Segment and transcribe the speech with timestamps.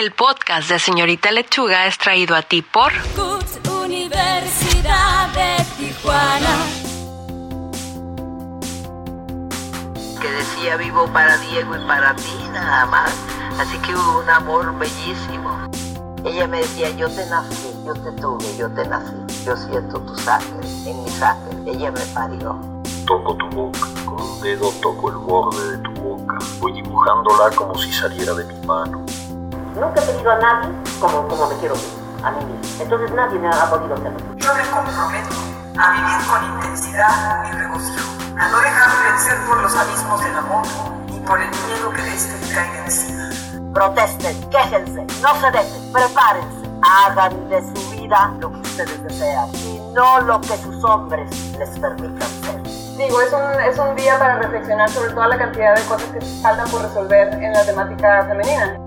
[0.00, 6.56] El podcast de Señorita Lechuga es traído a ti por CUT Universidad de Tijuana.
[10.22, 13.12] que decía vivo para Diego y para ti nada más.
[13.58, 15.68] Así que hubo un amor bellísimo.
[16.24, 19.44] Ella me decía, yo te nací, yo te tuve, yo te nací.
[19.44, 21.72] Yo siento tu sangre en mi sangre.
[21.72, 22.58] Ella me parió.
[23.06, 26.38] Toco tu boca, con un dedo toco el borde de tu boca.
[26.58, 29.04] Voy dibujándola como si saliera de mi mano.
[29.74, 31.74] Nunca he tenido a nadie como, como me quiero
[32.22, 32.82] a mí mismo.
[32.82, 34.18] Entonces nadie me ha podido hacerlo.
[34.36, 35.34] Yo me comprometo
[35.78, 40.62] a vivir con intensidad mi regocijo, a no dejarme vencer por los abismos del amor
[41.08, 43.30] y por el miedo que de este me caiga encima.
[43.72, 46.70] Protesten, quéjense, no se dejen, prepárense.
[46.82, 51.68] Hagan de su vida lo que ustedes desean y no lo que sus hombres les
[51.78, 52.62] permitan ser.
[52.96, 56.20] Digo, es un, es un día para reflexionar sobre toda la cantidad de cosas que
[56.42, 58.78] faltan por resolver en la temática femenina.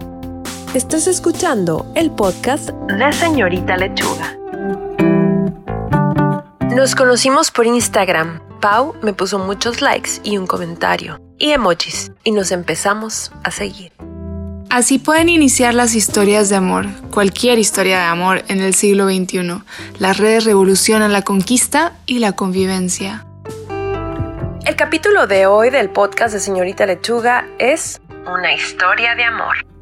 [0.73, 4.36] Estás escuchando el podcast de Señorita Lechuga.
[6.76, 8.41] Nos conocimos por Instagram.
[8.60, 13.91] Pau me puso muchos likes y un comentario y emojis y nos empezamos a seguir.
[14.71, 19.62] Así pueden iniciar las historias de amor, cualquier historia de amor en el siglo XXI.
[19.99, 23.27] Las redes revolucionan la conquista y la convivencia.
[24.65, 29.73] El capítulo de hoy del podcast de Señorita Lechuga es Una historia de amor.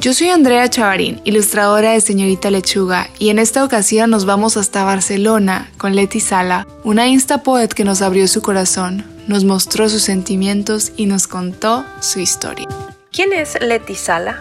[0.00, 4.82] Yo soy Andrea Chavarín, ilustradora de Señorita Lechuga, y en esta ocasión nos vamos hasta
[4.82, 10.92] Barcelona con Leti Sala, una instapoet que nos abrió su corazón, nos mostró sus sentimientos
[10.96, 12.66] y nos contó su historia.
[13.12, 14.40] ¿Quién es Leti Sala?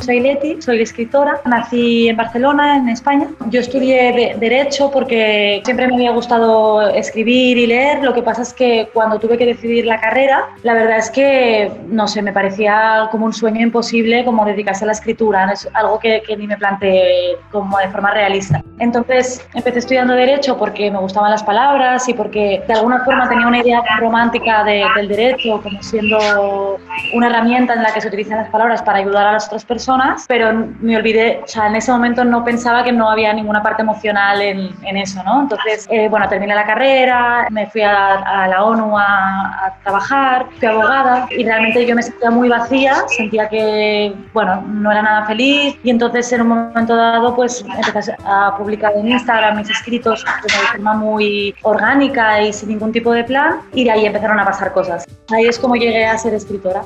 [0.00, 3.28] Soy Leti, soy escritora, nací en Barcelona, en España.
[3.50, 8.42] Yo estudié de- Derecho porque siempre me había gustado escribir y leer, lo que pasa
[8.42, 12.32] es que cuando tuve que decidir la carrera, la verdad es que, no sé, me
[12.32, 16.46] parecía como un sueño imposible como dedicarse a la escritura, es algo que, que ni
[16.46, 18.62] me planteé como de forma realista.
[18.78, 23.46] Entonces empecé estudiando Derecho porque me gustaban las palabras y porque de alguna forma tenía
[23.46, 26.78] una idea romántica de- del derecho como siendo
[27.14, 29.85] una herramienta en la que se utilizan las palabras para ayudar a las otras personas,
[30.28, 33.82] pero me olvidé, o sea, en ese momento no pensaba que no había ninguna parte
[33.82, 35.42] emocional en, en eso, ¿no?
[35.42, 40.46] Entonces, eh, bueno, terminé la carrera, me fui a, a la ONU a, a trabajar,
[40.58, 45.26] fui abogada y realmente yo me sentía muy vacía, sentía que, bueno, no era nada
[45.26, 50.24] feliz y entonces en un momento dado pues empecé a publicar en Instagram mis escritos
[50.42, 54.44] de forma muy orgánica y sin ningún tipo de plan y de ahí empezaron a
[54.44, 55.06] pasar cosas.
[55.30, 56.82] Ahí es como llegué a ser escritora.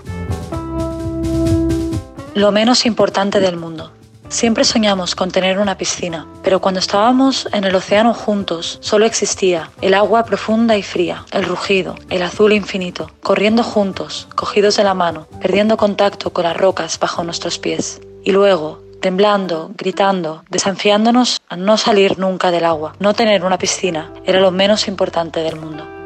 [2.35, 3.91] Lo menos importante del mundo.
[4.29, 9.69] Siempre soñamos con tener una piscina, pero cuando estábamos en el océano juntos, solo existía
[9.81, 14.95] el agua profunda y fría, el rugido, el azul infinito, corriendo juntos, cogidos de la
[14.95, 18.01] mano, perdiendo contacto con las rocas bajo nuestros pies.
[18.23, 22.95] Y luego, temblando, gritando, desafiándonos a no salir nunca del agua.
[23.01, 26.00] No tener una piscina era lo menos importante del mundo.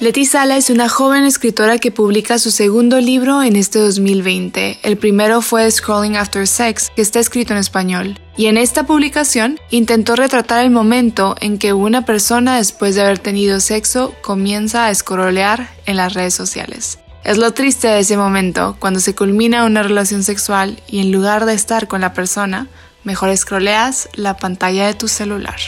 [0.00, 4.78] Leti Sala es una joven escritora que publica su segundo libro en este 2020.
[4.84, 8.16] El primero fue Scrolling After Sex, que está escrito en español.
[8.36, 13.18] Y en esta publicación intentó retratar el momento en que una persona después de haber
[13.18, 17.00] tenido sexo comienza a escrolear en las redes sociales.
[17.24, 21.44] Es lo triste de ese momento, cuando se culmina una relación sexual y en lugar
[21.44, 22.68] de estar con la persona,
[23.02, 25.58] mejor escroleas la pantalla de tu celular.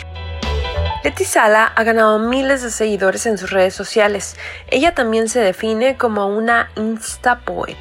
[1.02, 4.36] Leti Sala ha ganado miles de seguidores en sus redes sociales.
[4.68, 7.78] Ella también se define como una instapoet.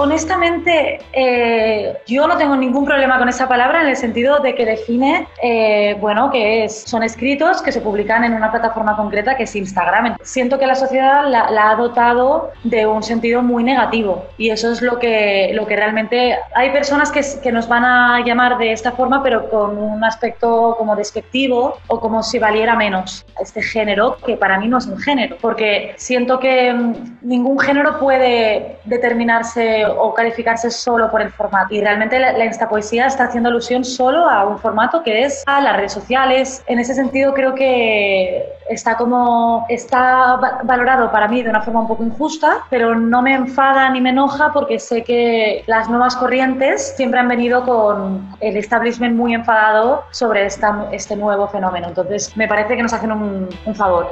[0.00, 4.64] Honestamente, eh, yo no tengo ningún problema con esa palabra en el sentido de que
[4.64, 9.42] define, eh, bueno, que es, son escritos que se publican en una plataforma concreta que
[9.42, 10.16] es Instagram.
[10.22, 14.70] Siento que la sociedad la, la ha dotado de un sentido muy negativo y eso
[14.70, 16.38] es lo que, lo que realmente...
[16.54, 20.76] Hay personas que, que nos van a llamar de esta forma, pero con un aspecto
[20.78, 24.98] como despectivo o como si valiera menos este género, que para mí no es un
[24.98, 31.74] género, porque siento que mm, ningún género puede determinarse o calificarse solo por el formato.
[31.74, 35.60] Y realmente la, la instapoesía está haciendo alusión solo a un formato que es a
[35.60, 36.62] las redes sociales.
[36.66, 41.80] En ese sentido creo que está como está va- valorado para mí de una forma
[41.80, 46.16] un poco injusta, pero no me enfada ni me enoja porque sé que las nuevas
[46.16, 51.88] corrientes siempre han venido con el establishment muy enfadado sobre esta, este nuevo fenómeno.
[51.88, 54.10] Entonces me parece que nos hacen un, un favor.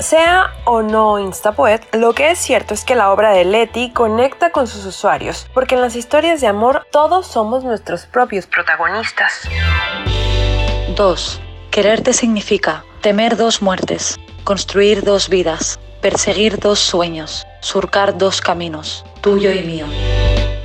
[0.00, 4.50] Sea o no Instapoet, lo que es cierto es que la obra de Leti conecta
[4.50, 9.46] con sus usuarios, porque en las historias de amor todos somos nuestros propios protagonistas.
[10.96, 11.40] 2.
[11.70, 19.52] Quererte significa temer dos muertes, construir dos vidas, perseguir dos sueños, surcar dos caminos, tuyo
[19.52, 19.86] y mío.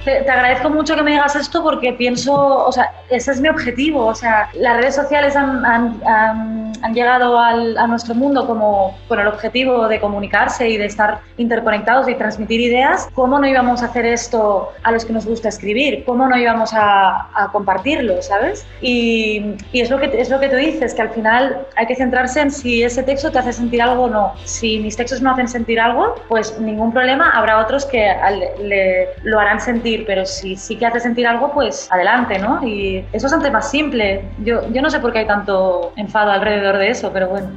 [0.05, 3.49] Te, te, agradezco mucho que me digas esto porque pienso, o sea, ese es mi
[3.49, 4.05] objetivo.
[4.05, 8.95] O sea, las redes sociales han, han, han, han llegado al, a nuestro mundo como
[9.07, 13.09] con el objetivo de comunicarse y de estar interconectados y transmitir ideas.
[13.15, 16.03] ¿Cómo no íbamos a hacer esto a los que nos gusta escribir?
[16.05, 18.65] ¿Cómo no íbamos a, a compartirlo, sabes?
[18.81, 21.95] Y, y, es, lo que, es lo que tú dices, que al final hay que
[21.95, 24.33] centrarse en si ese texto te hace sentir algo o no.
[24.43, 27.31] Si mis textos no hacen sentir algo, pues ningún problema.
[27.31, 28.13] Habrá otros que
[28.61, 32.67] le, lo harán sentir pero si sí que hace sentir algo, pues adelante, ¿no?
[32.67, 34.25] Y es bastante más simple.
[34.43, 37.49] Yo, yo no sé por qué hay tanto enfado alrededor de eso, pero bueno.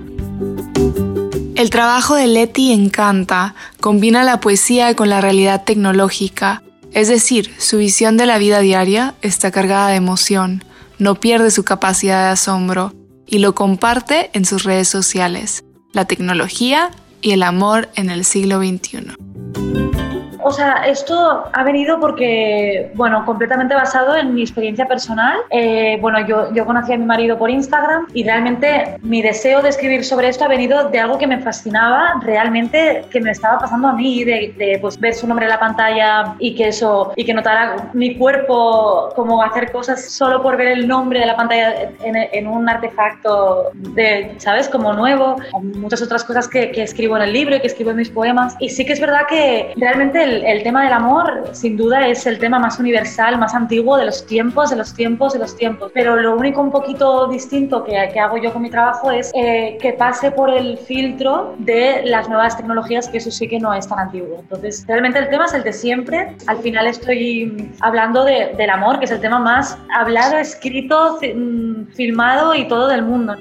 [1.56, 6.62] El trabajo de Leti encanta, combina la poesía con la realidad tecnológica,
[6.92, 10.62] es decir, su visión de la vida diaria está cargada de emoción,
[10.98, 12.92] no pierde su capacidad de asombro
[13.26, 16.90] y lo comparte en sus redes sociales, la tecnología
[17.20, 20.07] y el amor en el siglo XXI
[20.48, 25.38] o sea, esto ha venido porque, bueno, completamente basado en mi experiencia personal.
[25.50, 29.68] Eh, bueno, yo, yo conocí a mi marido por Instagram y realmente mi deseo de
[29.68, 33.88] escribir sobre esto ha venido de algo que me fascinaba, realmente que me estaba pasando
[33.88, 37.24] a mí, de, de pues, ver su nombre en la pantalla y que eso, y
[37.24, 41.90] que notara mi cuerpo como hacer cosas solo por ver el nombre de la pantalla
[42.02, 44.68] en, en un artefacto de, ¿sabes?
[44.68, 47.98] Como nuevo, muchas otras cosas que, que escribo en el libro y que escribo en
[47.98, 48.56] mis poemas.
[48.60, 52.26] Y sí que es verdad que realmente el, el, tema del amor, sin duda, es
[52.26, 55.90] el tema más universal, más antiguo de los tiempos, de los tiempos, de los tiempos.
[55.94, 59.92] Pero lo único un poquito distinto que, hago yo con mi trabajo es eh, que
[59.92, 63.98] pase por el filtro de las nuevas tecnologías, que eso sí que no es tan
[63.98, 64.38] antiguo.
[64.40, 66.36] Entonces, realmente el tema es el de siempre.
[66.46, 71.92] Al final estoy hablando de, del amor, que es el tema más hablado, escrito, mm,
[71.94, 73.34] filmado y todo del mundo.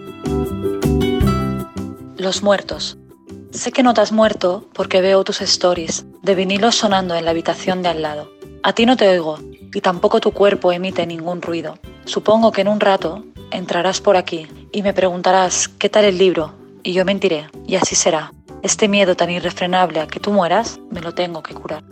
[2.17, 2.97] Los muertos.
[3.51, 7.31] Sé que no te has muerto porque veo tus stories de vinilo sonando en la
[7.31, 8.29] habitación de al lado.
[8.61, 9.39] A ti no te oigo
[9.73, 11.79] y tampoco tu cuerpo emite ningún ruido.
[12.05, 16.53] Supongo que en un rato entrarás por aquí y me preguntarás qué tal el libro
[16.83, 18.33] y yo mentiré y así será.
[18.63, 21.83] Este miedo tan irrefrenable a que tú mueras me lo tengo que curar.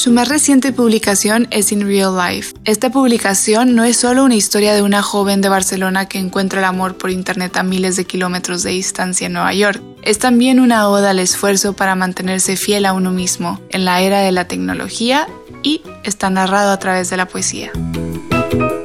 [0.00, 2.54] Su más reciente publicación es In Real Life.
[2.64, 6.64] Esta publicación no es solo una historia de una joven de Barcelona que encuentra el
[6.64, 9.82] amor por internet a miles de kilómetros de distancia en Nueva York.
[10.00, 14.20] Es también una oda al esfuerzo para mantenerse fiel a uno mismo en la era
[14.20, 15.28] de la tecnología
[15.62, 17.70] y está narrado a través de la poesía.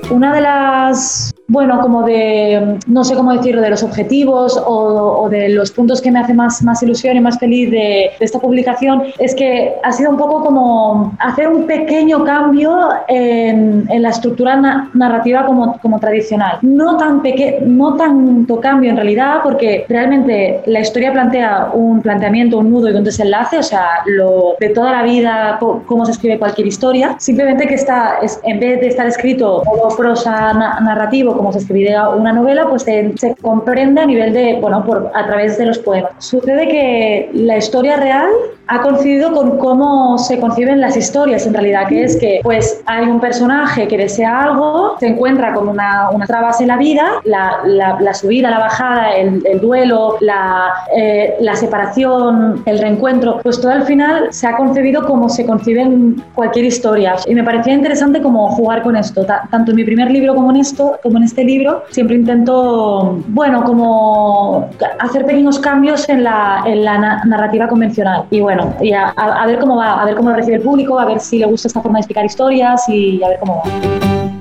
[0.09, 5.29] Una de las bueno, como de, no sé cómo decirlo, de los objetivos o, o,
[5.29, 8.39] de los puntos que me hace más, más ilusión y más feliz de, de, esta
[8.39, 14.09] publicación, es que ha sido un poco como hacer un pequeño cambio en, en la
[14.09, 16.57] estructura na narrativa como, como, tradicional.
[16.61, 22.57] No, tan peque no tanto cambio en realidad, porque realmente la historia plantea un planteamiento,
[22.57, 26.39] un nudo y un desenlace, o sea, lo de toda la vida, cómo se escribe
[26.39, 31.34] cualquier historia, simplemente que está, es, en vez de estar escrito como prosa na narrativo,
[31.35, 35.25] como se escribiría una novela, pues se, se, comprende a nivel de, bueno, por, a
[35.25, 36.11] través de los poemas.
[36.19, 38.29] Sucede que la historia real
[38.67, 43.05] ha coincidido con cómo se conciben las historias en realidad, que es que pues hay
[43.05, 47.59] un personaje que desea algo, se encuentra con una, una trabas en la vida, la,
[47.65, 53.61] la, la subida, la bajada, el, el duelo, la, eh, la separación, el reencuentro, pues
[53.61, 57.15] todo al final se ha concebido como se concibe en cualquier historia.
[57.27, 60.57] Y me parecía interesante como jugar con esto, tanto en mi primer libro como en
[60.57, 66.83] esto, como en este libro, siempre intento, bueno, como hacer pequeños cambios en la, en
[66.83, 68.25] la narrativa convencional.
[68.31, 68.73] Y bueno,
[69.15, 71.45] a, ver cómo va, a ver cómo lo recibe el público, a ver si le
[71.45, 74.34] gusta esta forma de explicar historias y a ver cómo va.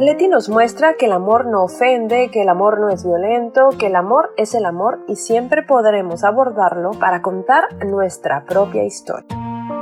[0.00, 3.88] Leti nos muestra que el amor no ofende, que el amor no es violento, que
[3.88, 9.28] el amor es el amor y siempre podremos abordarlo para contar nuestra propia historia.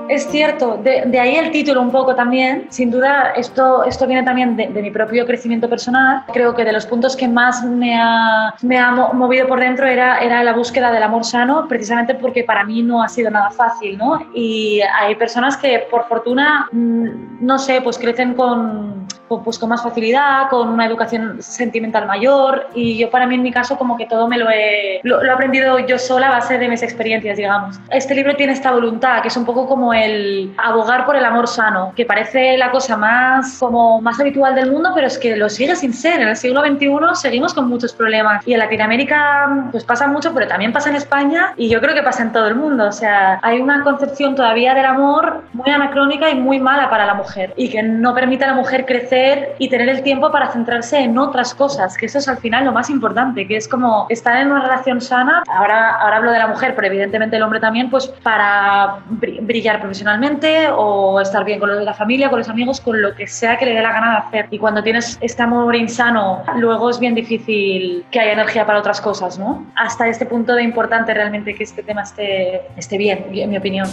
[0.08, 2.66] Es cierto, de, ahí el título un poco también.
[2.70, 6.24] Sin duda, esto, esto viene también de, de, mi propio crecimiento personal.
[6.32, 10.18] Creo que de los puntos que más me ha, me ha movido por dentro era,
[10.18, 13.98] era la búsqueda del amor sano, precisamente porque para mí no ha sido nada fácil,
[13.98, 14.18] ¿no?
[14.34, 19.82] Y hay personas que, por fortuna, mm, no sé, pues crecen con, pues con más
[19.82, 24.06] facilidad, con una educación sentimental mayor y yo para mí en mi caso como que
[24.06, 27.36] todo me lo he, lo, lo he aprendido yo sola a base de mis experiencias,
[27.36, 27.78] digamos.
[27.90, 31.48] Este libro tiene esta voluntad, que es un poco como el abogar por el amor
[31.48, 35.48] sano, que parece la cosa más como más habitual del mundo, pero es que lo
[35.48, 36.20] sigue sin ser.
[36.20, 40.46] En el siglo XXI seguimos con muchos problemas y en Latinoamérica pues pasa mucho, pero
[40.46, 42.86] también pasa en España y yo creo que pasa en todo el mundo.
[42.86, 47.14] O sea, hay una concepción todavía del amor muy anacrónica y muy mala para la
[47.14, 49.17] mujer y que no permite a la mujer crecer
[49.58, 52.72] y tener el tiempo para centrarse en otras cosas, que eso es al final lo
[52.72, 55.42] más importante, que es como estar en una relación sana.
[55.48, 60.68] Ahora, ahora hablo de la mujer, pero evidentemente el hombre también, pues para brillar profesionalmente
[60.70, 63.56] o estar bien con los de la familia, con los amigos, con lo que sea
[63.56, 64.46] que le dé la gana de hacer.
[64.50, 69.00] Y cuando tienes este amor insano, luego es bien difícil que haya energía para otras
[69.00, 69.66] cosas, ¿no?
[69.76, 73.88] Hasta este punto de importante realmente que este tema esté, esté bien, en mi opinión.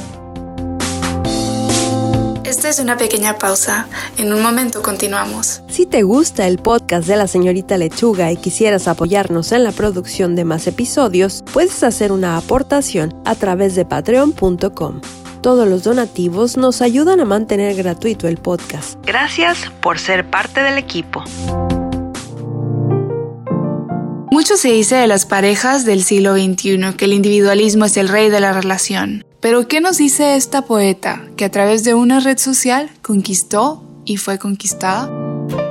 [2.46, 3.88] Esta es una pequeña pausa.
[4.20, 5.64] En un momento continuamos.
[5.68, 10.36] Si te gusta el podcast de la señorita Lechuga y quisieras apoyarnos en la producción
[10.36, 15.02] de más episodios, puedes hacer una aportación a través de patreon.com.
[15.42, 19.04] Todos los donativos nos ayudan a mantener gratuito el podcast.
[19.04, 21.24] Gracias por ser parte del equipo.
[24.30, 28.30] Mucho se dice de las parejas del siglo XXI que el individualismo es el rey
[28.30, 29.26] de la relación.
[29.46, 34.18] Pero ¿qué nos dice esta poeta que a través de una red social conquistó y
[34.18, 35.06] fue conquistada?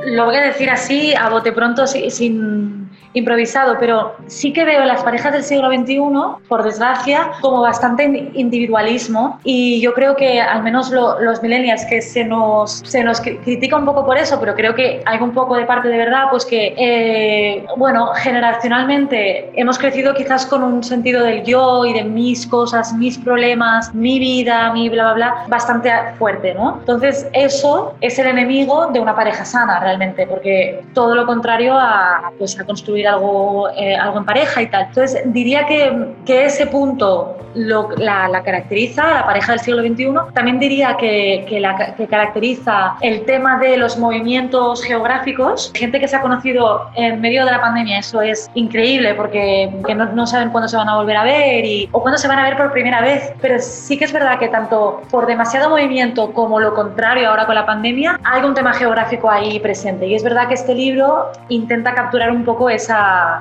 [0.06, 2.83] Lo voy a decir así, a bote pronto, sin
[3.14, 6.00] improvisado, pero sí que veo las parejas del siglo XXI,
[6.48, 12.24] por desgracia, como bastante individualismo y yo creo que al menos los millennials que se
[12.24, 15.64] nos, se nos critica un poco por eso, pero creo que hay un poco de
[15.64, 21.44] parte de verdad, pues que, eh, bueno, generacionalmente hemos crecido quizás con un sentido del
[21.44, 26.54] yo y de mis cosas, mis problemas, mi vida, mi bla, bla, bla, bastante fuerte,
[26.54, 26.78] ¿no?
[26.80, 32.32] Entonces eso es el enemigo de una pareja sana realmente, porque todo lo contrario a,
[32.38, 34.86] pues, a construir algo, eh, algo en pareja y tal.
[34.88, 40.32] Entonces, diría que, que ese punto lo, la, la, caracteriza, la pareja del siglo XXI.
[40.34, 45.72] También diría que, que, la, que caracteriza el tema de los movimientos geográficos.
[45.74, 50.06] Gente que se ha conocido en medio de la pandemia, eso es increíble porque no,
[50.06, 52.44] no, saben cuándo se van a volver a ver y, o cuándo se van a
[52.44, 53.32] ver por primera vez.
[53.40, 57.54] Pero sí que es verdad que tanto por demasiado movimiento como lo contrario ahora con
[57.54, 60.06] la pandemia, hay un tema geográfico ahí presente.
[60.06, 62.93] Y es verdad que este libro intenta capturar un poco esa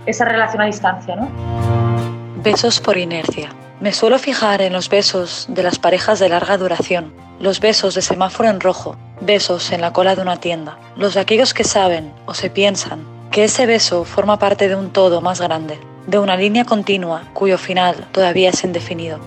[0.06, 1.16] esa, relación a distancia.
[1.16, 1.30] ¿no?
[2.44, 3.50] Besos por inercia.
[3.80, 8.02] Me suelo fijar en los besos de las parejas de larga duración, los besos de
[8.02, 12.14] semáforo en rojo, besos en la cola de una tienda, los de aquellos que saben
[12.26, 16.38] o se piensan que ese beso forma parte de un todo más grande, de una
[16.38, 19.20] línea continua cuyo final todavía es indefinido.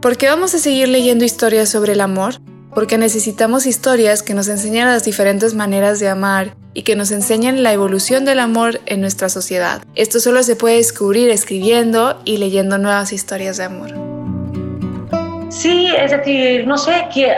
[0.00, 2.36] ¿Por qué vamos a seguir leyendo historias sobre el amor?
[2.78, 7.64] Porque necesitamos historias que nos enseñen las diferentes maneras de amar y que nos enseñen
[7.64, 9.82] la evolución del amor en nuestra sociedad.
[9.96, 14.07] Esto solo se puede descubrir escribiendo y leyendo nuevas historias de amor.
[15.48, 17.34] Sí, es decir, no sé, que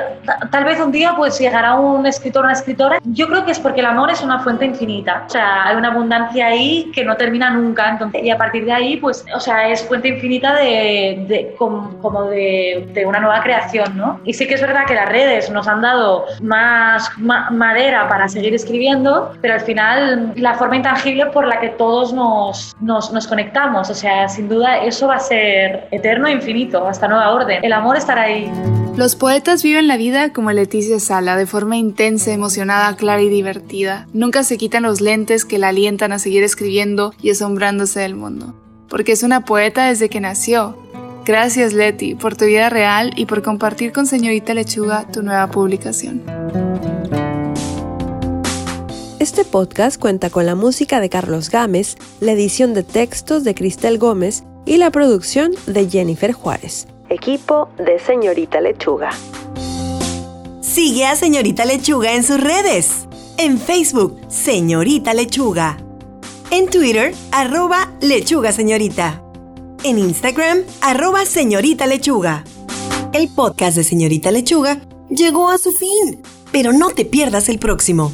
[0.51, 2.99] tal vez un día pues llegará un escritor o una escritora.
[3.05, 5.25] Yo creo que es porque el amor es una fuente infinita.
[5.27, 7.89] O sea, hay una abundancia ahí que no termina nunca.
[7.89, 12.25] Entonces, y a partir de ahí, pues, o sea, es fuente infinita de, de como,
[12.25, 14.21] de, de, una nueva creación, ¿no?
[14.25, 18.55] Y sí que es verdad que las redes nos han dado más madera para seguir
[18.55, 23.89] escribiendo, pero al final la forma intangible por la que todos nos, nos, nos conectamos.
[23.89, 27.61] O sea, sin duda eso va a ser eterno e infinito, hasta nueva orden.
[27.63, 28.51] El amor está ahí.
[28.97, 34.07] Los poetas viven la vida como Leticia Sala, de forma intensa, emocionada, clara y divertida.
[34.13, 38.55] Nunca se quitan los lentes que la alientan a seguir escribiendo y asombrándose del mundo.
[38.89, 40.77] Porque es una poeta desde que nació.
[41.25, 46.23] Gracias Leti por tu vida real y por compartir con Señorita Lechuga tu nueva publicación.
[49.19, 53.99] Este podcast cuenta con la música de Carlos Gámez, la edición de textos de Cristel
[53.99, 59.11] Gómez y la producción de Jennifer Juárez equipo de Señorita Lechuga.
[60.61, 63.07] Sigue a Señorita Lechuga en sus redes.
[63.37, 65.77] En Facebook, Señorita Lechuga.
[66.51, 69.23] En Twitter, arroba lechuga señorita.
[69.85, 72.45] En Instagram, arroba señorita lechuga.
[73.13, 78.13] El podcast de Señorita Lechuga llegó a su fin, pero no te pierdas el próximo.